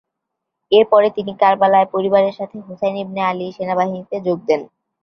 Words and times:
এরপরে 0.71 1.07
তিনি 1.17 1.31
কারবালায় 1.41 1.87
পরিবারের 1.93 2.37
সাথে 2.39 2.57
হোসাইন 2.67 2.95
ইবনে 3.03 3.21
আলীর 3.29 3.55
সেনাবাহিনীতে 3.57 4.17
যোগ 4.27 4.39
দেন। 4.47 4.61